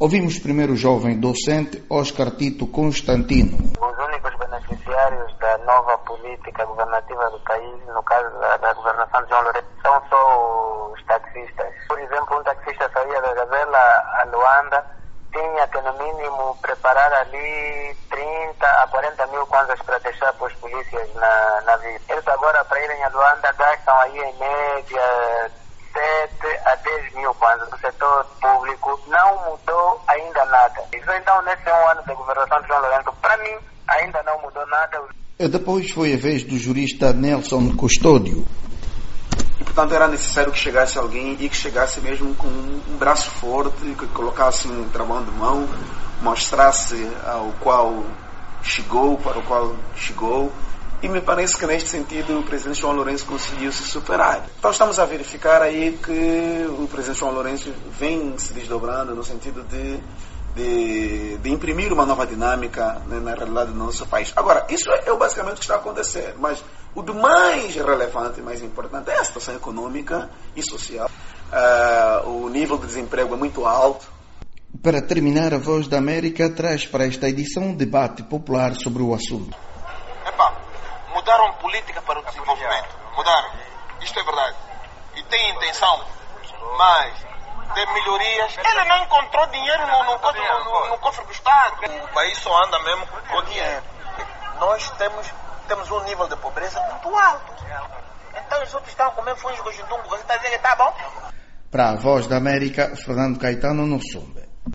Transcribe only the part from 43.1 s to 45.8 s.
forte, que colocasse um trabalho de mão,